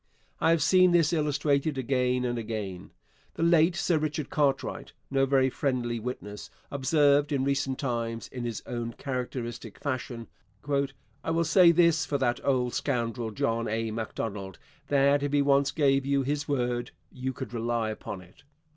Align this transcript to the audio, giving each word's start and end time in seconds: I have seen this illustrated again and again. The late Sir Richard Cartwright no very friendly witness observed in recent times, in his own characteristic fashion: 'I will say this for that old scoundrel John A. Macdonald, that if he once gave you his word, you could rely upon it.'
I 0.39 0.49
have 0.49 0.63
seen 0.63 0.93
this 0.93 1.13
illustrated 1.13 1.77
again 1.77 2.25
and 2.25 2.39
again. 2.39 2.89
The 3.35 3.43
late 3.43 3.75
Sir 3.75 3.99
Richard 3.99 4.31
Cartwright 4.31 4.93
no 5.11 5.27
very 5.27 5.51
friendly 5.51 5.99
witness 5.99 6.49
observed 6.71 7.31
in 7.31 7.43
recent 7.43 7.77
times, 7.77 8.27
in 8.29 8.43
his 8.43 8.63
own 8.65 8.93
characteristic 8.93 9.77
fashion: 9.77 10.27
'I 10.67 11.29
will 11.29 11.43
say 11.43 11.71
this 11.71 12.07
for 12.07 12.17
that 12.17 12.43
old 12.43 12.73
scoundrel 12.73 13.29
John 13.29 13.67
A. 13.67 13.91
Macdonald, 13.91 14.57
that 14.87 15.21
if 15.21 15.31
he 15.33 15.43
once 15.43 15.69
gave 15.69 16.03
you 16.03 16.23
his 16.23 16.47
word, 16.47 16.89
you 17.11 17.31
could 17.31 17.53
rely 17.53 17.91
upon 17.91 18.21
it.' 18.21 18.41